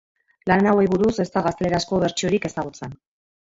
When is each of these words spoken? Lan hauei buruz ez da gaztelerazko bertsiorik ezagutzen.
Lan 0.51 0.69
hauei 0.69 0.85
buruz 0.93 1.11
ez 1.25 1.27
da 1.37 1.45
gaztelerazko 1.49 2.01
bertsiorik 2.07 2.51
ezagutzen. 2.53 2.99